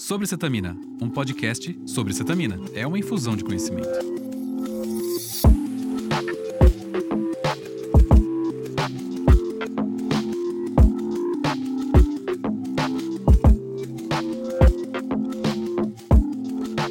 Sobre 0.00 0.28
Cetamina, 0.28 0.78
um 1.02 1.10
podcast 1.10 1.76
sobre 1.84 2.14
cetamina. 2.14 2.56
É 2.72 2.86
uma 2.86 2.96
infusão 2.96 3.34
de 3.34 3.42
conhecimento. 3.42 3.88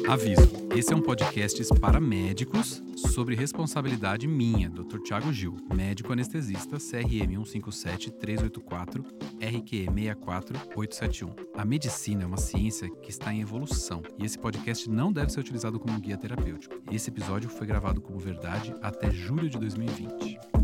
Aviso: 0.06 0.46
esse 0.76 0.92
é 0.92 0.96
um 0.96 1.00
podcast 1.00 1.64
para 1.80 1.98
médicos 1.98 2.82
sobre 2.98 3.34
responsabilidade 3.34 4.26
minha, 4.26 4.68
Dr. 4.68 4.98
Tiago 4.98 5.32
Gil, 5.32 5.56
médico 5.72 6.12
anestesista, 6.12 6.78
CRM 6.78 7.44
157 7.44 8.10
384 8.10 9.04
RQE 9.40 9.86
64871. 9.86 11.34
A 11.56 11.64
medicina 11.64 12.24
é 12.24 12.26
uma 12.26 12.36
ciência 12.36 12.90
que 13.02 13.10
está 13.10 13.32
em 13.32 13.40
evolução 13.40 14.02
e 14.18 14.24
esse 14.24 14.38
podcast 14.38 14.90
não 14.90 15.12
deve 15.12 15.32
ser 15.32 15.40
utilizado 15.40 15.78
como 15.78 16.00
guia 16.00 16.16
terapêutico. 16.16 16.74
Esse 16.90 17.10
episódio 17.10 17.48
foi 17.48 17.66
gravado 17.66 18.00
como 18.00 18.18
verdade 18.18 18.74
até 18.82 19.10
julho 19.10 19.48
de 19.48 19.58
2020. 19.58 20.57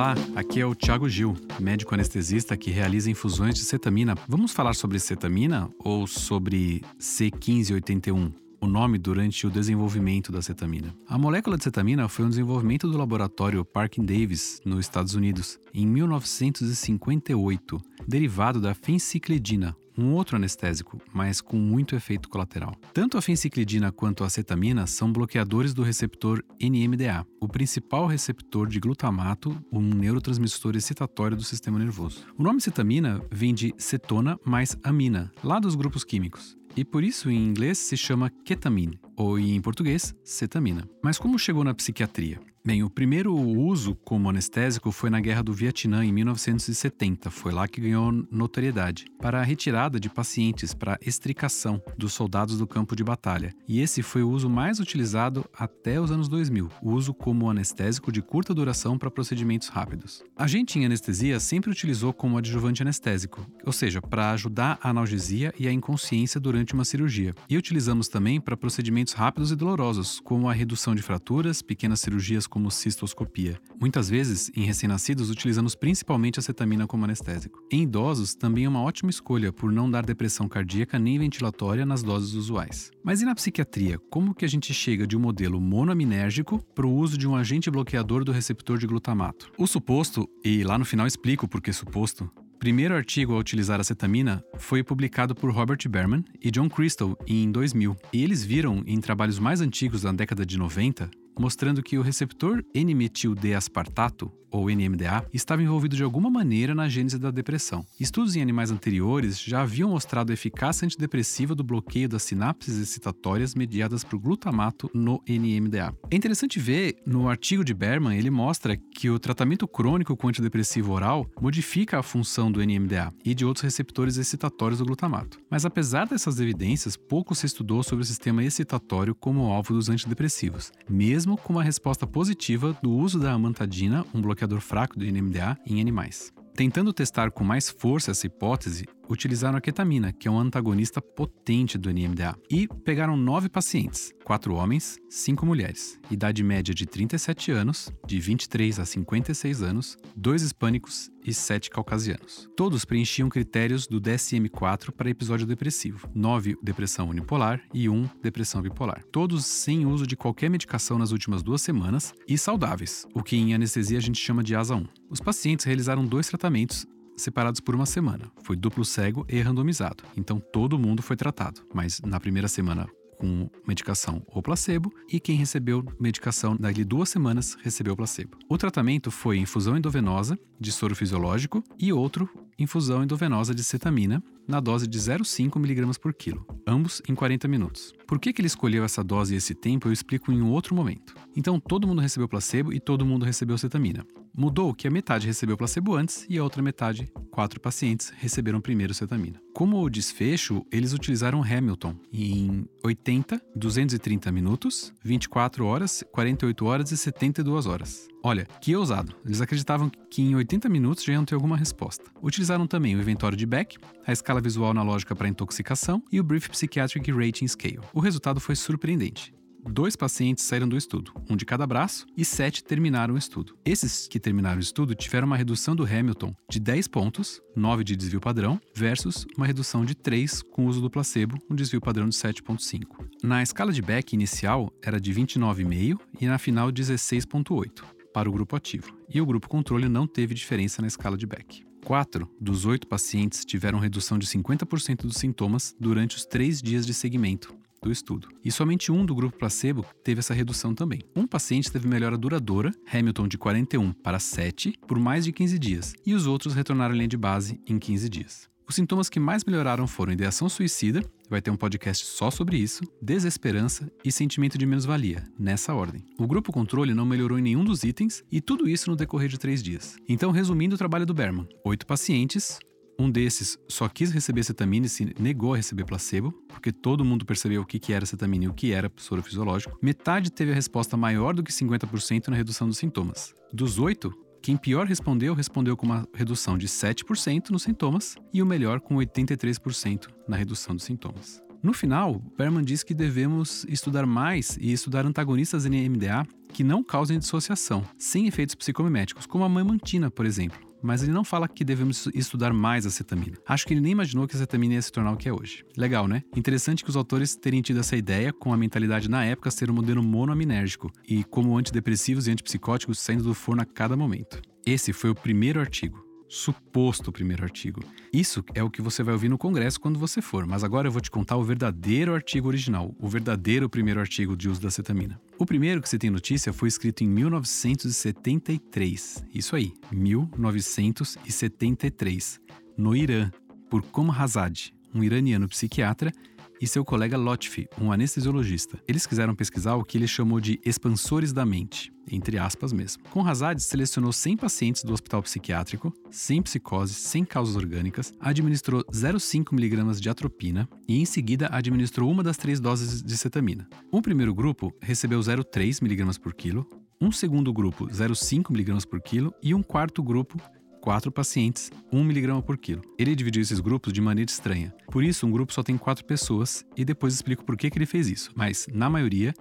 Olá, 0.00 0.14
aqui 0.34 0.58
é 0.58 0.64
o 0.64 0.74
Thiago 0.74 1.06
Gil, 1.10 1.36
médico 1.60 1.92
anestesista 1.92 2.56
que 2.56 2.70
realiza 2.70 3.10
infusões 3.10 3.54
de 3.54 3.60
cetamina. 3.60 4.14
Vamos 4.26 4.50
falar 4.50 4.72
sobre 4.72 4.98
cetamina 4.98 5.70
ou 5.78 6.06
sobre 6.06 6.80
C1581? 6.98 8.32
o 8.62 8.66
nome 8.66 8.98
durante 8.98 9.46
o 9.46 9.50
desenvolvimento 9.50 10.30
da 10.30 10.42
cetamina. 10.42 10.94
A 11.08 11.16
molécula 11.16 11.56
de 11.56 11.64
cetamina 11.64 12.08
foi 12.08 12.26
um 12.26 12.28
desenvolvimento 12.28 12.88
do 12.88 12.98
laboratório 12.98 13.64
Parkin 13.64 14.04
Davis, 14.04 14.60
nos 14.66 14.80
Estados 14.80 15.14
Unidos, 15.14 15.58
em 15.72 15.86
1958, 15.86 17.80
derivado 18.06 18.60
da 18.60 18.74
fenciclidina, 18.74 19.74
um 20.02 20.14
outro 20.14 20.36
anestésico, 20.36 21.00
mas 21.12 21.40
com 21.40 21.56
muito 21.56 21.94
efeito 21.94 22.28
colateral. 22.28 22.74
Tanto 22.92 23.18
a 23.18 23.22
fenciclidina 23.22 23.92
quanto 23.92 24.24
a 24.24 24.26
acetamina 24.26 24.86
são 24.86 25.12
bloqueadores 25.12 25.74
do 25.74 25.82
receptor 25.82 26.42
NMDA, 26.60 27.26
o 27.40 27.48
principal 27.48 28.06
receptor 28.06 28.68
de 28.68 28.80
glutamato, 28.80 29.56
um 29.72 29.82
neurotransmissor 29.82 30.76
excitatório 30.76 31.36
do 31.36 31.44
sistema 31.44 31.78
nervoso. 31.78 32.24
O 32.38 32.42
nome 32.42 32.60
cetamina 32.60 33.20
vem 33.30 33.54
de 33.54 33.74
cetona 33.78 34.38
mais 34.44 34.76
amina, 34.82 35.30
lá 35.42 35.58
dos 35.58 35.74
grupos 35.74 36.04
químicos 36.04 36.60
e 36.76 36.84
por 36.84 37.02
isso 37.02 37.30
em 37.30 37.44
inglês 37.44 37.78
se 37.78 37.96
chama 37.96 38.30
ketamine, 38.44 39.00
ou 39.16 39.38
em 39.38 39.60
português, 39.60 40.14
cetamina. 40.24 40.88
Mas 41.02 41.18
como 41.18 41.38
chegou 41.38 41.64
na 41.64 41.74
psiquiatria? 41.74 42.40
Bem, 42.62 42.82
o 42.82 42.90
primeiro 42.90 43.34
uso 43.34 43.94
como 44.04 44.28
anestésico 44.28 44.92
foi 44.92 45.08
na 45.08 45.18
Guerra 45.18 45.42
do 45.42 45.50
Vietnã, 45.50 46.04
em 46.04 46.12
1970. 46.12 47.30
Foi 47.30 47.52
lá 47.52 47.66
que 47.66 47.80
ganhou 47.80 48.12
notoriedade. 48.30 49.06
Para 49.18 49.40
a 49.40 49.42
retirada 49.42 49.98
de 49.98 50.10
pacientes 50.10 50.74
para 50.74 50.98
extricação 51.00 51.82
dos 51.96 52.12
soldados 52.12 52.58
do 52.58 52.66
campo 52.66 52.94
de 52.94 53.02
batalha. 53.02 53.54
E 53.66 53.80
esse 53.80 54.02
foi 54.02 54.22
o 54.22 54.28
uso 54.28 54.50
mais 54.50 54.78
utilizado 54.78 55.42
até 55.56 55.98
os 55.98 56.10
anos 56.10 56.28
2000. 56.28 56.68
O 56.82 56.90
uso 56.90 57.14
como 57.14 57.48
anestésico 57.48 58.12
de 58.12 58.20
curta 58.20 58.52
duração 58.52 58.98
para 58.98 59.10
procedimentos 59.10 59.68
rápidos. 59.68 60.22
A 60.36 60.46
gente 60.46 60.78
em 60.78 60.84
anestesia 60.84 61.40
sempre 61.40 61.70
utilizou 61.70 62.12
como 62.12 62.36
adjuvante 62.36 62.82
anestésico, 62.82 63.46
ou 63.64 63.72
seja, 63.72 64.02
para 64.02 64.32
ajudar 64.32 64.78
a 64.82 64.90
analgesia 64.90 65.54
e 65.58 65.66
a 65.66 65.72
inconsciência 65.72 66.38
durante 66.38 66.74
uma 66.74 66.84
cirurgia. 66.84 67.34
E 67.48 67.56
utilizamos 67.56 68.06
também 68.06 68.38
para 68.38 68.54
procedimentos 68.54 69.14
rápidos 69.14 69.50
e 69.50 69.56
dolorosos, 69.56 70.20
como 70.20 70.46
a 70.46 70.52
redução 70.52 70.94
de 70.94 71.00
fraturas, 71.00 71.62
pequenas 71.62 72.00
cirurgias 72.00 72.49
como 72.50 72.70
cistoscopia. 72.70 73.58
Muitas 73.80 74.10
vezes, 74.10 74.50
em 74.54 74.64
recém-nascidos, 74.64 75.30
utilizamos 75.30 75.74
principalmente 75.74 76.38
a 76.38 76.42
cetamina 76.42 76.86
como 76.86 77.04
anestésico. 77.04 77.64
Em 77.70 77.84
idosos, 77.84 78.34
também 78.34 78.64
é 78.64 78.68
uma 78.68 78.82
ótima 78.82 79.08
escolha 79.08 79.52
por 79.52 79.72
não 79.72 79.90
dar 79.90 80.04
depressão 80.04 80.48
cardíaca 80.48 80.98
nem 80.98 81.18
ventilatória 81.18 81.86
nas 81.86 82.02
doses 82.02 82.34
usuais. 82.34 82.90
Mas 83.02 83.22
e 83.22 83.24
na 83.24 83.34
psiquiatria, 83.34 83.98
como 84.10 84.34
que 84.34 84.44
a 84.44 84.48
gente 84.48 84.74
chega 84.74 85.06
de 85.06 85.16
um 85.16 85.20
modelo 85.20 85.60
monoaminérgico 85.60 86.62
para 86.74 86.86
o 86.86 86.94
uso 86.94 87.16
de 87.16 87.26
um 87.26 87.34
agente 87.34 87.70
bloqueador 87.70 88.24
do 88.24 88.32
receptor 88.32 88.76
de 88.76 88.86
glutamato? 88.86 89.50
O 89.56 89.66
suposto, 89.66 90.28
e 90.44 90.64
lá 90.64 90.76
no 90.76 90.84
final 90.84 91.06
explico 91.06 91.48
por 91.48 91.62
que 91.62 91.72
suposto, 91.72 92.30
primeiro 92.58 92.94
artigo 92.94 93.34
a 93.34 93.38
utilizar 93.38 93.80
a 93.80 93.84
cetamina 93.84 94.44
foi 94.58 94.82
publicado 94.82 95.34
por 95.34 95.50
Robert 95.50 95.78
Berman 95.88 96.22
e 96.42 96.50
John 96.50 96.68
Crystal 96.68 97.16
em 97.26 97.50
2000, 97.50 97.96
e 98.12 98.22
eles 98.22 98.44
viram 98.44 98.82
em 98.86 99.00
trabalhos 99.00 99.38
mais 99.38 99.62
antigos 99.62 100.02
da 100.02 100.12
década 100.12 100.44
de 100.44 100.58
90 100.58 101.10
mostrando 101.40 101.82
que 101.82 101.96
o 101.96 102.02
receptor 102.02 102.62
N-metil-D-aspartato, 102.74 104.30
ou 104.52 104.68
NMDA, 104.68 105.24
estava 105.32 105.62
envolvido 105.62 105.96
de 105.96 106.02
alguma 106.02 106.28
maneira 106.28 106.74
na 106.74 106.88
gênese 106.88 107.18
da 107.18 107.30
depressão. 107.30 107.86
Estudos 107.98 108.34
em 108.34 108.42
animais 108.42 108.70
anteriores 108.70 109.40
já 109.40 109.62
haviam 109.62 109.90
mostrado 109.90 110.32
a 110.32 110.34
eficácia 110.34 110.84
antidepressiva 110.84 111.54
do 111.54 111.62
bloqueio 111.62 112.08
das 112.08 112.24
sinapses 112.24 112.76
excitatórias 112.76 113.54
mediadas 113.54 114.02
por 114.02 114.18
glutamato 114.18 114.90
no 114.92 115.22
NMDA. 115.28 115.94
É 116.10 116.16
interessante 116.16 116.58
ver, 116.58 116.96
no 117.06 117.28
artigo 117.28 117.64
de 117.64 117.72
Berman, 117.72 118.18
ele 118.18 118.28
mostra 118.28 118.76
que 118.76 119.08
o 119.08 119.20
tratamento 119.20 119.68
crônico 119.68 120.16
com 120.16 120.28
antidepressivo 120.28 120.92
oral 120.92 121.30
modifica 121.40 121.98
a 121.98 122.02
função 122.02 122.50
do 122.50 122.60
NMDA 122.60 123.12
e 123.24 123.34
de 123.34 123.44
outros 123.44 123.62
receptores 123.62 124.16
excitatórios 124.16 124.80
do 124.80 124.84
glutamato. 124.84 125.38
Mas 125.48 125.64
apesar 125.64 126.06
dessas 126.06 126.40
evidências, 126.40 126.96
pouco 126.96 127.34
se 127.34 127.46
estudou 127.46 127.82
sobre 127.82 128.02
o 128.02 128.06
sistema 128.06 128.42
excitatório 128.42 129.14
como 129.14 129.50
alvo 129.52 129.74
dos 129.74 129.88
antidepressivos, 129.88 130.72
mesmo 130.88 131.29
com 131.36 131.52
uma 131.52 131.62
resposta 131.62 132.06
positiva 132.06 132.76
do 132.82 132.90
uso 132.90 133.18
da 133.18 133.32
amantadina, 133.32 134.04
um 134.14 134.20
bloqueador 134.20 134.60
fraco 134.60 134.98
do 134.98 135.04
NMDA 135.04 135.56
em 135.66 135.80
animais. 135.80 136.32
Tentando 136.54 136.92
testar 136.92 137.30
com 137.30 137.44
mais 137.44 137.70
força 137.70 138.10
essa 138.10 138.26
hipótese, 138.26 138.86
utilizaram 139.10 139.58
a 139.58 139.60
ketamina, 139.60 140.12
que 140.12 140.28
é 140.28 140.30
um 140.30 140.38
antagonista 140.38 141.02
potente 141.02 141.76
do 141.76 141.90
NMDA, 141.90 142.36
e 142.48 142.68
pegaram 142.84 143.16
nove 143.16 143.48
pacientes, 143.48 144.12
quatro 144.24 144.54
homens, 144.54 144.98
cinco 145.08 145.44
mulheres, 145.44 145.98
idade 146.10 146.42
média 146.44 146.72
de 146.72 146.86
37 146.86 147.50
anos, 147.50 147.92
de 148.06 148.20
23 148.20 148.78
a 148.78 148.86
56 148.86 149.62
anos, 149.62 149.98
dois 150.16 150.42
hispânicos 150.42 151.10
e 151.26 151.34
sete 151.34 151.68
caucasianos. 151.68 152.48
Todos 152.56 152.84
preenchiam 152.84 153.28
critérios 153.28 153.86
do 153.86 154.00
DSM-4 154.00 154.92
para 154.92 155.10
episódio 155.10 155.46
depressivo, 155.46 156.08
nove 156.14 156.56
depressão 156.62 157.08
unipolar 157.08 157.60
e 157.74 157.88
um 157.88 158.08
depressão 158.22 158.62
bipolar. 158.62 159.04
Todos 159.10 159.44
sem 159.44 159.84
uso 159.84 160.06
de 160.06 160.16
qualquer 160.16 160.48
medicação 160.48 160.98
nas 160.98 161.10
últimas 161.10 161.42
duas 161.42 161.60
semanas 161.60 162.14
e 162.28 162.38
saudáveis, 162.38 163.06
o 163.12 163.22
que 163.22 163.36
em 163.36 163.54
anestesia 163.54 163.98
a 163.98 164.02
gente 164.02 164.18
chama 164.18 164.42
de 164.42 164.54
asa 164.54 164.76
1. 164.76 164.86
Os 165.10 165.20
pacientes 165.20 165.66
realizaram 165.66 166.06
dois 166.06 166.28
tratamentos 166.28 166.86
separados 167.20 167.60
por 167.60 167.74
uma 167.74 167.86
semana. 167.86 168.30
Foi 168.42 168.56
duplo 168.56 168.84
cego 168.84 169.24
e 169.28 169.40
randomizado. 169.40 170.04
Então 170.16 170.40
todo 170.40 170.78
mundo 170.78 171.02
foi 171.02 171.16
tratado, 171.16 171.62
mas 171.72 172.00
na 172.00 172.18
primeira 172.18 172.48
semana 172.48 172.88
com 173.20 173.50
medicação 173.68 174.22
ou 174.28 174.42
placebo, 174.42 174.90
e 175.12 175.20
quem 175.20 175.36
recebeu 175.36 175.84
medicação 176.00 176.56
dali 176.56 176.82
duas 176.82 177.10
semanas 177.10 177.54
recebeu 177.62 177.94
placebo. 177.94 178.38
O 178.48 178.56
tratamento 178.56 179.10
foi 179.10 179.36
infusão 179.36 179.76
endovenosa 179.76 180.38
de 180.58 180.72
soro 180.72 180.96
fisiológico 180.96 181.62
e 181.78 181.92
outro 181.92 182.28
infusão 182.58 183.02
endovenosa 183.02 183.54
de 183.54 183.62
cetamina 183.62 184.22
na 184.48 184.58
dose 184.58 184.86
de 184.86 184.98
0,5 184.98 185.56
mg 185.56 185.98
por 185.98 186.14
quilo, 186.14 186.46
ambos 186.66 187.02
em 187.06 187.14
40 187.14 187.46
minutos. 187.46 187.92
Por 188.06 188.18
que, 188.18 188.32
que 188.32 188.40
ele 188.40 188.46
escolheu 188.46 188.84
essa 188.84 189.04
dose 189.04 189.34
e 189.34 189.36
esse 189.36 189.54
tempo 189.54 189.88
eu 189.88 189.92
explico 189.92 190.32
em 190.32 190.40
um 190.40 190.50
outro 190.50 190.74
momento. 190.74 191.14
Então 191.36 191.60
todo 191.60 191.86
mundo 191.86 192.00
recebeu 192.00 192.28
placebo 192.28 192.72
e 192.72 192.80
todo 192.80 193.04
mundo 193.04 193.24
recebeu 193.24 193.56
cetamina. 193.58 194.04
Mudou 194.40 194.72
que 194.72 194.88
a 194.88 194.90
metade 194.90 195.26
recebeu 195.26 195.54
placebo 195.54 195.94
antes 195.94 196.24
e 196.26 196.38
a 196.38 196.42
outra 196.42 196.62
metade, 196.62 197.12
quatro 197.30 197.60
pacientes, 197.60 198.10
receberam 198.16 198.58
primeiro 198.58 198.94
cetamina. 198.94 199.38
Como 199.52 199.90
desfecho, 199.90 200.64
eles 200.72 200.94
utilizaram 200.94 201.42
Hamilton 201.42 201.94
em 202.10 202.66
80, 202.82 203.38
230 203.54 204.32
minutos, 204.32 204.94
24 205.04 205.66
horas, 205.66 206.02
48 206.10 206.64
horas 206.64 206.90
e 206.90 206.96
72 206.96 207.66
horas. 207.66 208.08
Olha, 208.22 208.46
que 208.62 208.74
ousado. 208.74 209.14
Eles 209.26 209.42
acreditavam 209.42 209.92
que 210.10 210.22
em 210.22 210.34
80 210.34 210.70
minutos 210.70 211.04
já 211.04 211.12
iam 211.12 211.24
ter 211.26 211.34
alguma 211.34 211.58
resposta. 211.58 212.04
Utilizaram 212.22 212.66
também 212.66 212.96
o 212.96 212.98
inventório 212.98 213.36
de 213.36 213.44
Beck, 213.44 213.76
a 214.06 214.12
escala 214.12 214.40
visual 214.40 214.70
analógica 214.70 215.14
para 215.14 215.28
intoxicação 215.28 216.02
e 216.10 216.18
o 216.18 216.24
Brief 216.24 216.48
Psychiatric 216.48 217.12
Rating 217.12 217.46
Scale. 217.46 217.80
O 217.92 218.00
resultado 218.00 218.40
foi 218.40 218.56
surpreendente 218.56 219.34
dois 219.68 219.96
pacientes 219.96 220.44
saíram 220.44 220.68
do 220.68 220.76
estudo, 220.76 221.12
um 221.28 221.36
de 221.36 221.44
cada 221.44 221.66
braço, 221.66 222.06
e 222.16 222.24
sete 222.24 222.62
terminaram 222.62 223.14
o 223.14 223.18
estudo. 223.18 223.56
Esses 223.64 224.08
que 224.08 224.20
terminaram 224.20 224.58
o 224.58 224.62
estudo 224.62 224.94
tiveram 224.94 225.26
uma 225.26 225.36
redução 225.36 225.74
do 225.74 225.84
Hamilton 225.84 226.34
de 226.48 226.60
10 226.60 226.88
pontos, 226.88 227.40
9 227.54 227.84
de 227.84 227.96
desvio 227.96 228.20
padrão, 228.20 228.60
versus 228.74 229.26
uma 229.36 229.46
redução 229.46 229.84
de 229.84 229.94
3 229.94 230.42
com 230.42 230.66
o 230.66 230.68
uso 230.68 230.80
do 230.80 230.90
placebo, 230.90 231.38
um 231.50 231.54
desvio 231.54 231.80
padrão 231.80 232.08
de 232.08 232.16
7,5. 232.16 233.06
Na 233.22 233.42
escala 233.42 233.72
de 233.72 233.82
Beck 233.82 234.12
inicial 234.12 234.72
era 234.82 235.00
de 235.00 235.12
29,5 235.12 235.98
e 236.20 236.26
na 236.26 236.38
final 236.38 236.70
16,8 236.70 237.84
para 238.12 238.28
o 238.28 238.32
grupo 238.32 238.56
ativo, 238.56 238.92
e 239.08 239.20
o 239.20 239.26
grupo 239.26 239.48
controle 239.48 239.88
não 239.88 240.06
teve 240.06 240.34
diferença 240.34 240.82
na 240.82 240.88
escala 240.88 241.16
de 241.16 241.26
Beck. 241.26 241.64
Quatro 241.84 242.28
dos 242.40 242.66
oito 242.66 242.86
pacientes 242.86 243.44
tiveram 243.44 243.78
redução 243.78 244.18
de 244.18 244.26
50% 244.26 245.02
dos 245.06 245.16
sintomas 245.16 245.74
durante 245.80 246.16
os 246.16 246.26
três 246.26 246.60
dias 246.60 246.86
de 246.86 246.92
segmento, 246.92 247.54
do 247.82 247.90
estudo. 247.90 248.28
E 248.44 248.50
somente 248.50 248.92
um 248.92 249.04
do 249.04 249.14
grupo 249.14 249.38
placebo 249.38 249.84
teve 250.04 250.20
essa 250.20 250.34
redução 250.34 250.74
também. 250.74 251.00
Um 251.16 251.26
paciente 251.26 251.70
teve 251.72 251.88
melhora 251.88 252.18
duradoura, 252.18 252.72
Hamilton 252.92 253.26
de 253.26 253.38
41 253.38 253.92
para 253.92 254.18
7, 254.18 254.74
por 254.86 254.98
mais 254.98 255.24
de 255.24 255.32
15 255.32 255.58
dias, 255.58 255.94
e 256.04 256.14
os 256.14 256.26
outros 256.26 256.54
retornaram 256.54 256.94
à 256.94 256.96
linha 256.96 257.08
de 257.08 257.16
base 257.16 257.60
em 257.66 257.78
15 257.78 258.08
dias. 258.08 258.50
Os 258.70 258.76
sintomas 258.76 259.08
que 259.08 259.18
mais 259.18 259.44
melhoraram 259.44 259.84
foram 259.84 260.12
ideação 260.12 260.48
suicida, 260.48 261.02
vai 261.28 261.42
ter 261.42 261.50
um 261.50 261.56
podcast 261.56 262.06
só 262.06 262.30
sobre 262.30 262.56
isso, 262.56 262.84
desesperança 263.02 263.90
e 264.04 264.12
sentimento 264.12 264.56
de 264.56 264.64
menos-valia, 264.64 265.24
nessa 265.36 265.74
ordem. 265.74 266.04
O 266.16 266.24
grupo 266.24 266.52
controle 266.52 266.94
não 266.94 267.04
melhorou 267.04 267.36
em 267.36 267.42
nenhum 267.42 267.64
dos 267.64 267.82
itens 267.82 268.22
e 268.30 268.40
tudo 268.40 268.68
isso 268.68 268.88
no 268.88 268.94
decorrer 268.94 269.28
de 269.28 269.40
três 269.40 269.60
dias. 269.60 269.96
Então, 270.08 270.30
resumindo 270.30 270.76
o 270.76 270.78
trabalho 270.78 271.04
do 271.04 271.12
Berman: 271.12 271.48
oito 271.64 271.84
pacientes, 271.84 272.60
um 273.00 273.10
desses 273.10 273.58
só 273.66 273.88
quis 273.88 274.10
receber 274.10 274.44
cetamina 274.44 274.86
e 274.86 274.88
se 274.88 275.14
negou 275.18 275.54
a 275.54 275.56
receber 275.56 275.84
placebo, 275.84 276.32
porque 276.48 276.70
todo 276.70 277.04
mundo 277.04 277.24
percebeu 277.24 277.62
o 277.62 277.66
que 277.66 277.92
era 277.92 278.04
cetamina 278.04 278.44
e 278.44 278.48
o 278.48 278.54
que 278.54 278.72
era 278.72 278.92
soro 278.96 279.22
fisiológico. 279.22 279.78
Metade 279.80 280.30
teve 280.30 280.52
a 280.52 280.54
resposta 280.54 280.96
maior 280.96 281.34
do 281.34 281.42
que 281.42 281.52
50% 281.52 282.28
na 282.28 282.36
redução 282.36 282.68
dos 282.68 282.78
sintomas. 282.78 283.34
Dos 283.52 283.78
oito, 283.78 284.12
quem 284.42 284.56
pior 284.56 284.86
respondeu, 284.86 285.34
respondeu 285.34 285.76
com 285.76 285.86
uma 285.86 286.06
redução 286.14 286.58
de 286.58 286.68
7% 286.68 287.50
nos 287.50 287.62
sintomas 287.62 288.16
e 288.32 288.42
o 288.42 288.46
melhor 288.46 288.80
com 288.80 288.96
83% 288.96 290.08
na 290.28 290.36
redução 290.36 290.74
dos 290.74 290.84
sintomas. 290.84 291.42
No 291.62 291.74
final, 291.74 292.22
Berman 292.38 292.64
diz 292.64 292.82
que 292.82 292.94
devemos 292.94 293.66
estudar 293.68 294.06
mais 294.06 294.56
e 294.58 294.72
estudar 294.72 295.04
antagonistas 295.04 295.66
NMDA 295.66 296.26
que 296.54 296.64
não 296.64 296.82
causem 296.82 297.18
dissociação, 297.18 297.84
sem 297.98 298.26
efeitos 298.26 298.54
psicomiméticos, 298.54 299.26
como 299.26 299.44
a 299.44 299.48
mamantina, 299.48 300.10
por 300.10 300.24
exemplo 300.24 300.69
mas 300.82 301.02
ele 301.02 301.12
não 301.12 301.24
fala 301.24 301.48
que 301.48 301.64
devemos 301.64 302.08
estudar 302.14 302.52
mais 302.52 302.86
a 302.86 302.90
cetamina. 302.90 303.36
Acho 303.46 303.66
que 303.66 303.74
ele 303.74 303.80
nem 303.80 303.92
imaginou 303.92 304.26
que 304.26 304.36
a 304.36 304.38
cetamina 304.38 304.74
ia 304.74 304.82
se 304.82 304.92
tornar 304.92 305.12
o 305.12 305.16
que 305.16 305.28
é 305.28 305.32
hoje. 305.32 305.64
Legal, 305.76 306.06
né? 306.06 306.22
Interessante 306.36 306.82
que 306.84 306.90
os 306.90 306.96
autores 306.96 307.36
terem 307.36 307.62
tido 307.62 307.80
essa 307.80 307.96
ideia 307.96 308.32
com 308.32 308.52
a 308.52 308.56
mentalidade 308.56 309.08
na 309.08 309.24
época 309.24 309.50
ser 309.50 309.70
um 309.70 309.74
modelo 309.74 310.02
monoaminérgico 310.02 310.90
e 311.08 311.24
como 311.24 311.56
antidepressivos 311.56 312.26
e 312.26 312.30
antipsicóticos 312.30 312.98
saindo 312.98 313.24
do 313.24 313.34
forno 313.34 313.62
a 313.62 313.66
cada 313.66 313.96
momento. 313.96 314.40
Esse 314.66 314.92
foi 314.92 315.10
o 315.10 315.14
primeiro 315.14 315.60
artigo 315.60 316.09
suposto 316.30 317.10
primeiro 317.10 317.42
artigo. 317.42 317.82
Isso 318.12 318.44
é 318.54 318.62
o 318.62 318.70
que 318.70 318.80
você 318.80 319.02
vai 319.02 319.14
ouvir 319.14 319.28
no 319.28 319.36
congresso 319.36 319.80
quando 319.80 319.98
você 319.98 320.22
for, 320.22 320.46
mas 320.46 320.62
agora 320.62 320.86
eu 320.86 320.92
vou 320.92 321.00
te 321.00 321.10
contar 321.10 321.36
o 321.36 321.42
verdadeiro 321.42 322.14
artigo 322.14 322.46
original, 322.46 322.94
o 323.00 323.08
verdadeiro 323.08 323.68
primeiro 323.68 323.98
artigo 323.98 324.36
de 324.36 324.48
uso 324.48 324.60
da 324.60 324.70
cetamina. 324.70 325.20
O 325.36 325.44
primeiro 325.44 325.82
que 325.82 325.88
você 325.88 325.98
tem 325.98 326.08
notícia 326.08 326.52
foi 326.52 326.68
escrito 326.68 327.02
em 327.02 327.08
1973. 327.08 329.24
Isso 329.34 329.56
aí, 329.56 329.72
1973, 329.90 332.40
no 332.78 332.94
Irã, 332.94 333.28
por 333.68 333.82
Komrazad, 333.82 334.72
um 334.94 335.02
iraniano 335.02 335.48
psiquiatra 335.48 336.12
e 336.60 336.66
seu 336.66 336.84
colega 336.84 337.16
Lotfi, 337.16 337.66
um 337.80 337.90
anestesiologista. 337.90 338.78
Eles 338.86 339.06
quiseram 339.06 339.34
pesquisar 339.34 339.76
o 339.76 339.84
que 339.84 339.96
ele 339.96 340.06
chamou 340.06 340.40
de 340.40 340.60
expansores 340.64 341.32
da 341.32 341.46
mente, 341.46 341.92
entre 342.10 342.38
aspas 342.38 342.72
mesmo. 342.72 343.02
Com 343.10 343.26
Hazard 343.26 343.62
selecionou 343.62 344.12
100 344.12 344.36
pacientes 344.36 344.84
do 344.84 344.92
hospital 344.92 345.22
psiquiátrico, 345.22 345.92
sem 346.10 346.42
psicose, 346.42 346.94
sem 346.94 347.24
causas 347.24 347.56
orgânicas, 347.56 348.12
administrou 348.20 348.84
0,5mg 348.92 350.00
de 350.00 350.10
atropina 350.10 350.68
e 350.86 351.00
em 351.00 351.04
seguida 351.04 351.48
administrou 351.50 352.10
uma 352.10 352.22
das 352.22 352.36
três 352.36 352.60
doses 352.60 353.02
de 353.02 353.16
cetamina. 353.16 353.68
O 353.90 354.02
primeiro 354.02 354.34
grupo 354.34 354.72
recebeu 354.80 355.20
0,3mg 355.20 356.20
por 356.20 356.34
quilo, 356.34 356.66
um 357.00 357.10
segundo 357.10 357.52
grupo 357.52 357.86
0,5mg 357.86 358.86
por 358.86 359.00
quilo 359.00 359.32
e 359.42 359.54
um 359.54 359.62
quarto 359.62 360.02
grupo 360.02 360.38
quatro 360.80 361.12
pacientes, 361.12 361.70
1 361.92 362.00
mg 362.00 362.42
por 362.42 362.56
quilo. 362.56 362.82
Ele 362.98 363.14
dividiu 363.14 363.42
esses 363.42 363.60
grupos 363.60 363.92
de 363.92 364.00
maneira 364.00 364.30
estranha. 364.30 364.74
Por 364.90 365.04
isso, 365.04 365.26
um 365.26 365.30
grupo 365.30 365.52
só 365.52 365.62
tem 365.62 365.76
quatro 365.76 366.04
pessoas 366.04 366.64
e 366.76 366.84
depois 366.84 367.14
explico 367.14 367.44
por 367.44 367.56
que, 367.56 367.70
que 367.70 367.78
ele 367.78 367.86
fez 367.86 368.08
isso. 368.08 368.30
Mas, 368.34 368.66
na 368.72 368.88
maioria, 368.88 369.34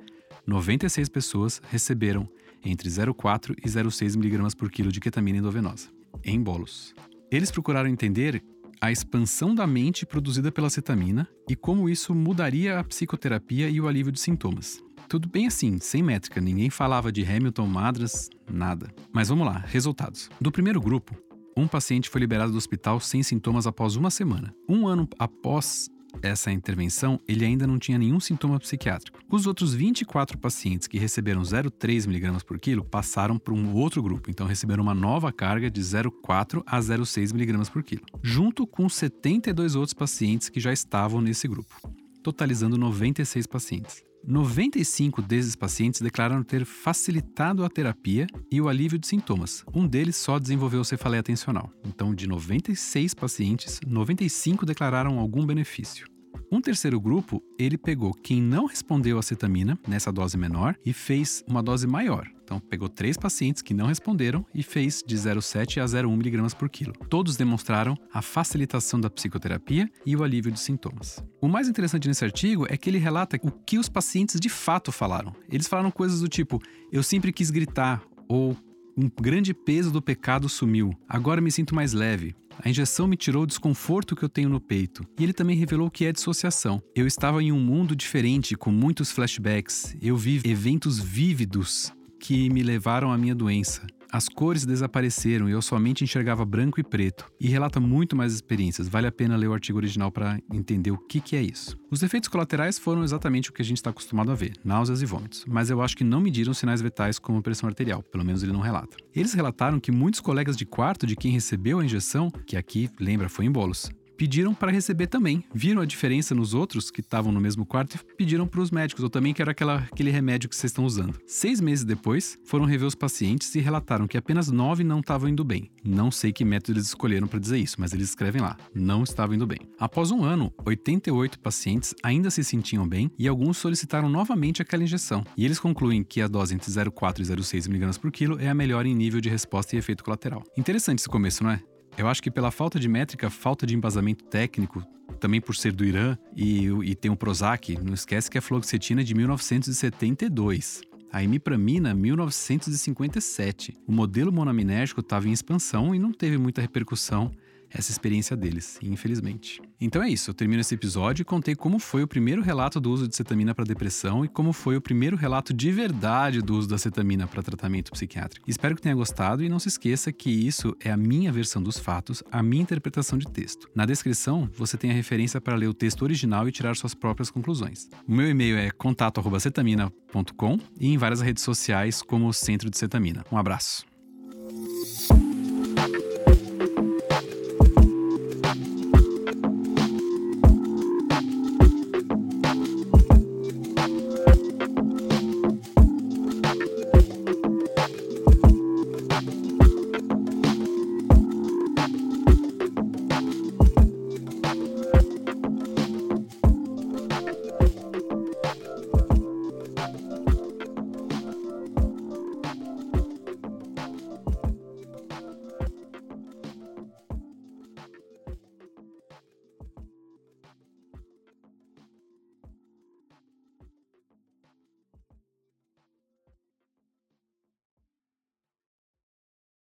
96 0.45 1.09
pessoas 1.09 1.61
receberam 1.69 2.27
entre 2.63 2.89
0,4 2.89 3.55
e 3.57 3.67
0,6 3.67 4.15
mg 4.15 4.55
por 4.55 4.69
quilo 4.69 4.91
de 4.91 4.99
ketamina 4.99 5.37
endovenosa, 5.37 5.89
em 6.23 6.41
bolos. 6.41 6.93
Eles 7.31 7.51
procuraram 7.51 7.89
entender 7.89 8.43
a 8.81 8.91
expansão 8.91 9.53
da 9.53 9.67
mente 9.67 10.05
produzida 10.05 10.51
pela 10.51 10.69
cetamina 10.69 11.27
e 11.49 11.55
como 11.55 11.89
isso 11.89 12.15
mudaria 12.15 12.79
a 12.79 12.83
psicoterapia 12.83 13.69
e 13.69 13.79
o 13.79 13.87
alívio 13.87 14.11
de 14.11 14.19
sintomas. 14.19 14.81
Tudo 15.07 15.27
bem 15.27 15.47
assim, 15.47 15.79
sem 15.79 16.03
métrica, 16.03 16.39
ninguém 16.39 16.69
falava 16.69 17.11
de 17.11 17.25
Hamilton, 17.25 17.65
Madras, 17.65 18.29
nada. 18.49 18.93
Mas 19.11 19.29
vamos 19.29 19.45
lá, 19.45 19.63
resultados. 19.67 20.29
Do 20.39 20.51
primeiro 20.51 20.79
grupo, 20.79 21.15
um 21.59 21.67
paciente 21.67 22.09
foi 22.09 22.21
liberado 22.21 22.51
do 22.51 22.57
hospital 22.57 22.99
sem 22.99 23.21
sintomas 23.21 23.67
após 23.67 23.95
uma 23.95 24.09
semana. 24.09 24.53
Um 24.67 24.87
ano 24.87 25.07
após 25.17 25.89
essa 26.21 26.51
intervenção, 26.51 27.19
ele 27.27 27.45
ainda 27.45 27.67
não 27.67 27.77
tinha 27.77 27.97
nenhum 27.97 28.19
sintoma 28.19 28.59
psiquiátrico. 28.59 29.19
Os 29.29 29.45
outros 29.45 29.73
24 29.73 30.37
pacientes 30.37 30.87
que 30.87 30.97
receberam 30.97 31.41
0,3 31.41 32.05
mg 32.05 32.43
por 32.43 32.59
quilo 32.59 32.83
passaram 32.83 33.37
para 33.37 33.53
um 33.53 33.73
outro 33.75 34.01
grupo, 34.01 34.29
então 34.29 34.47
receberam 34.47 34.83
uma 34.83 34.93
nova 34.93 35.31
carga 35.31 35.69
de 35.69 35.81
0,4 35.81 36.63
a 36.65 36.79
0,6 36.79 37.31
mg 37.31 37.71
por 37.71 37.83
quilo, 37.83 38.01
junto 38.23 38.65
com 38.65 38.89
72 38.89 39.75
outros 39.75 39.93
pacientes 39.93 40.49
que 40.49 40.59
já 40.59 40.73
estavam 40.73 41.21
nesse 41.21 41.47
grupo, 41.47 41.75
totalizando 42.23 42.77
96 42.77 43.45
pacientes. 43.47 44.08
95 44.25 45.21
desses 45.21 45.55
pacientes 45.55 46.01
declararam 46.01 46.43
ter 46.43 46.65
facilitado 46.65 47.63
a 47.63 47.69
terapia 47.69 48.27
e 48.51 48.61
o 48.61 48.67
alívio 48.67 48.99
de 48.99 49.07
sintomas. 49.07 49.63
Um 49.73 49.87
deles 49.87 50.15
só 50.15 50.37
desenvolveu 50.37 50.83
cefaleia 50.83 51.21
atencional. 51.21 51.71
Então, 51.85 52.13
de 52.13 52.27
96 52.27 53.13
pacientes, 53.13 53.79
95 53.85 54.65
declararam 54.65 55.19
algum 55.19 55.45
benefício. 55.45 56.07
Um 56.51 56.61
terceiro 56.61 56.99
grupo, 56.99 57.43
ele 57.59 57.77
pegou 57.77 58.11
quem 58.13 58.41
não 58.41 58.65
respondeu 58.65 59.19
à 59.19 59.21
cetamina 59.21 59.77
nessa 59.87 60.11
dose 60.11 60.37
menor 60.37 60.75
e 60.83 60.93
fez 60.93 61.43
uma 61.47 61.61
dose 61.61 61.85
maior. 61.85 62.27
Então, 62.49 62.59
pegou 62.59 62.89
três 62.89 63.15
pacientes 63.15 63.61
que 63.61 63.75
não 63.75 63.85
responderam 63.85 64.43
e 64.55 64.63
fez 64.63 65.03
de 65.05 65.15
0,7 65.15 65.79
a 65.79 65.85
0,1 65.85 66.11
mg 66.11 66.55
por 66.55 66.67
quilo. 66.67 66.93
Todos 67.07 67.37
demonstraram 67.37 67.95
a 68.11 68.23
facilitação 68.23 68.99
da 68.99 69.07
psicoterapia 69.07 69.87
e 70.03 70.15
o 70.15 70.23
alívio 70.23 70.51
de 70.51 70.59
sintomas. 70.59 71.23
O 71.39 71.47
mais 71.47 71.69
interessante 71.69 72.07
nesse 72.07 72.25
artigo 72.25 72.65
é 72.67 72.75
que 72.75 72.89
ele 72.89 72.97
relata 72.97 73.39
o 73.43 73.51
que 73.51 73.77
os 73.77 73.87
pacientes 73.87 74.39
de 74.39 74.49
fato 74.49 74.91
falaram. 74.91 75.31
Eles 75.47 75.67
falaram 75.67 75.91
coisas 75.91 76.21
do 76.21 76.27
tipo: 76.27 76.59
eu 76.91 77.03
sempre 77.03 77.31
quis 77.31 77.51
gritar, 77.51 78.01
ou 78.27 78.57
um 78.97 79.07
grande 79.21 79.53
peso 79.53 79.91
do 79.91 80.01
pecado 80.01 80.49
sumiu, 80.49 80.97
agora 81.07 81.39
me 81.39 81.51
sinto 81.51 81.75
mais 81.75 81.93
leve. 81.93 82.35
A 82.61 82.67
injeção 82.67 83.07
me 83.07 83.15
tirou 83.15 83.43
o 83.43 83.47
desconforto 83.47 84.15
que 84.15 84.23
eu 84.23 84.27
tenho 84.27 84.49
no 84.49 84.59
peito. 84.59 85.05
E 85.19 85.23
ele 85.23 85.33
também 85.33 85.55
revelou 85.55 85.87
o 85.87 85.91
que 85.91 86.03
é 86.03 86.11
dissociação. 86.11 86.81
Eu 86.95 87.05
estava 87.05 87.41
em 87.41 87.51
um 87.51 87.59
mundo 87.59 87.95
diferente, 87.95 88.55
com 88.57 88.71
muitos 88.71 89.11
flashbacks. 89.11 89.95
Eu 90.01 90.17
vi 90.17 90.41
eventos 90.43 90.99
vívidos 90.99 91.93
que 92.19 92.49
me 92.49 92.61
levaram 92.61 93.11
à 93.11 93.17
minha 93.17 93.33
doença. 93.33 93.87
As 94.11 94.27
cores 94.27 94.65
desapareceram 94.65 95.47
e 95.47 95.51
eu 95.51 95.61
somente 95.61 96.03
enxergava 96.03 96.43
branco 96.43 96.79
e 96.79 96.83
preto. 96.83 97.31
E 97.39 97.47
relata 97.47 97.79
muito 97.79 98.15
mais 98.15 98.33
experiências. 98.33 98.87
Vale 98.87 99.05
a 99.05 99.11
pena 99.11 99.37
ler 99.37 99.47
o 99.47 99.53
artigo 99.53 99.77
original 99.77 100.11
para 100.11 100.39
entender 100.51 100.89
o 100.89 100.97
que, 100.97 101.21
que 101.21 101.35
é 101.35 101.41
isso. 101.43 101.77
Os 101.91 102.01
efeitos 102.01 102.27
colaterais 102.27 102.79
foram 102.79 103.03
exatamente 103.03 103.51
o 103.51 103.53
que 103.53 103.61
a 103.61 103.65
gente 103.65 103.77
está 103.77 103.91
acostumado 103.91 104.31
a 104.31 104.35
ver: 104.35 104.53
náuseas 104.65 105.03
e 105.03 105.05
vômitos. 105.05 105.45
Mas 105.47 105.69
eu 105.69 105.79
acho 105.79 105.95
que 105.95 106.03
não 106.03 106.19
mediram 106.19 106.55
sinais 106.55 106.81
vitais 106.81 107.19
como 107.19 107.41
pressão 107.43 107.69
arterial, 107.69 108.01
pelo 108.01 108.25
menos 108.25 108.41
ele 108.41 108.51
não 108.51 108.61
relata. 108.61 108.97
Eles 109.15 109.33
relataram 109.33 109.79
que 109.79 109.91
muitos 109.91 110.21
colegas 110.21 110.57
de 110.57 110.65
quarto 110.65 111.05
de 111.05 111.15
quem 111.15 111.31
recebeu 111.31 111.79
a 111.79 111.85
injeção, 111.85 112.31
que 112.47 112.57
aqui, 112.57 112.89
lembra, 112.99 113.29
foi 113.29 113.45
em 113.45 113.51
bolos, 113.51 113.91
pediram 114.19 114.53
para 114.53 114.69
receber 114.69 115.07
também. 115.07 115.41
Viram 115.55 115.81
a 115.81 115.85
diferença 115.85 116.35
nos 116.35 116.53
outros 116.53 116.91
que 116.91 116.99
estavam 116.99 117.31
no 117.31 117.39
mesmo 117.39 117.65
quarto 117.65 117.95
e 117.95 118.15
pediram 118.17 118.45
para 118.45 118.59
os 118.59 118.69
médicos. 118.69 119.01
Eu 119.01 119.09
também 119.09 119.33
quero 119.33 119.49
aquela, 119.49 119.77
aquele 119.77 120.11
remédio 120.11 120.49
que 120.49 120.55
vocês 120.57 120.71
estão 120.71 120.83
usando. 120.83 121.17
Seis 121.25 121.61
meses 121.61 121.85
depois, 121.85 122.37
foram 122.43 122.65
rever 122.65 122.85
os 122.85 122.95
pacientes 122.95 123.55
e 123.55 123.59
relataram 123.61 124.09
que 124.09 124.17
apenas 124.17 124.51
nove 124.51 124.83
não 124.83 124.99
estavam 124.99 125.29
indo 125.29 125.45
bem. 125.45 125.71
Não 125.85 126.11
sei 126.11 126.33
que 126.33 126.43
método 126.43 126.73
eles 126.73 126.87
escolheram 126.87 127.29
para 127.29 127.39
dizer 127.39 127.59
isso, 127.59 127.77
mas 127.79 127.93
eles 127.93 128.09
escrevem 128.09 128.41
lá: 128.41 128.57
não 128.75 129.03
estavam 129.03 129.37
indo 129.37 129.47
bem. 129.47 129.59
Após 129.79 130.11
um 130.11 130.25
ano, 130.25 130.51
88 130.65 131.39
pacientes 131.39 131.95
ainda 132.03 132.29
se 132.29 132.43
sentiam 132.43 132.85
bem 132.85 133.09
e 133.17 133.25
alguns 133.25 133.57
solicitaram 133.57 134.09
novamente 134.09 134.61
aquela 134.61 134.83
injeção. 134.83 135.23
E 135.37 135.45
eles 135.45 135.59
concluem 135.59 136.03
que 136.03 136.21
a 136.21 136.27
dose 136.27 136.53
entre 136.53 136.69
0,4 136.69 137.19
e 137.19 137.23
0,6 137.23 137.67
mg 137.67 137.97
por 137.97 138.11
quilo 138.11 138.37
é 138.37 138.49
a 138.49 138.53
melhor 138.53 138.85
em 138.85 138.93
nível 138.93 139.21
de 139.21 139.29
resposta 139.29 139.77
e 139.77 139.79
efeito 139.79 140.03
colateral. 140.03 140.43
Interessante 140.57 140.99
esse 140.99 141.07
começo, 141.07 141.41
não 141.41 141.51
é? 141.51 141.63
Eu 141.97 142.07
acho 142.07 142.23
que 142.23 142.31
pela 142.31 142.51
falta 142.51 142.79
de 142.79 142.87
métrica, 142.87 143.29
falta 143.29 143.65
de 143.65 143.75
embasamento 143.75 144.23
técnico, 144.25 144.83
também 145.19 145.41
por 145.41 145.55
ser 145.55 145.73
do 145.73 145.83
Irã 145.83 146.17
e, 146.35 146.67
e 146.83 146.95
tem 146.95 147.11
o 147.11 147.15
Prozac, 147.15 147.77
não 147.83 147.93
esquece 147.93 148.29
que 148.29 148.37
a 148.37 148.41
fluoxetina 148.41 149.01
é 149.01 149.03
de 149.03 149.13
1972. 149.13 150.81
A 151.11 151.23
imipramina, 151.23 151.93
1957. 151.93 153.75
O 153.87 153.91
modelo 153.91 154.31
monaminérgico 154.31 155.01
estava 155.01 155.27
em 155.27 155.31
expansão 155.31 155.93
e 155.93 155.99
não 155.99 156.13
teve 156.13 156.37
muita 156.37 156.61
repercussão 156.61 157.31
essa 157.71 157.91
experiência 157.91 158.35
deles, 158.35 158.79
infelizmente. 158.81 159.61
Então 159.79 160.01
é 160.01 160.09
isso, 160.09 160.29
eu 160.29 160.33
termino 160.33 160.61
esse 160.61 160.75
episódio 160.75 161.21
e 161.21 161.25
contei 161.25 161.55
como 161.55 161.79
foi 161.79 162.03
o 162.03 162.07
primeiro 162.07 162.41
relato 162.41 162.79
do 162.79 162.91
uso 162.91 163.07
de 163.07 163.15
cetamina 163.15 163.53
para 163.53 163.65
depressão 163.65 164.25
e 164.25 164.27
como 164.27 164.51
foi 164.53 164.75
o 164.75 164.81
primeiro 164.81 165.15
relato 165.15 165.53
de 165.53 165.71
verdade 165.71 166.41
do 166.41 166.55
uso 166.55 166.67
da 166.67 166.77
cetamina 166.77 167.27
para 167.27 167.43
tratamento 167.43 167.91
psiquiátrico. 167.91 168.49
Espero 168.49 168.75
que 168.75 168.81
tenha 168.81 168.95
gostado 168.95 169.43
e 169.43 169.49
não 169.49 169.59
se 169.59 169.67
esqueça 169.67 170.11
que 170.11 170.29
isso 170.29 170.75
é 170.79 170.91
a 170.91 170.97
minha 170.97 171.31
versão 171.31 171.61
dos 171.61 171.77
fatos, 171.77 172.23
a 172.31 172.41
minha 172.41 172.63
interpretação 172.63 173.17
de 173.17 173.27
texto. 173.27 173.69
Na 173.75 173.85
descrição, 173.85 174.49
você 174.53 174.77
tem 174.77 174.91
a 174.91 174.93
referência 174.93 175.39
para 175.39 175.55
ler 175.55 175.67
o 175.67 175.73
texto 175.73 176.01
original 176.01 176.47
e 176.47 176.51
tirar 176.51 176.75
suas 176.75 176.93
próprias 176.93 177.29
conclusões. 177.29 177.89
O 178.07 178.11
meu 178.13 178.29
e-mail 178.29 178.57
é 178.57 178.71
contato@cetamina.com 178.71 180.59
e 180.79 180.87
em 180.87 180.97
várias 180.97 181.21
redes 181.21 181.43
sociais 181.43 182.01
como 182.01 182.33
Centro 182.33 182.69
de 182.69 182.77
Cetamina. 182.77 183.23
Um 183.31 183.37
abraço. 183.37 183.88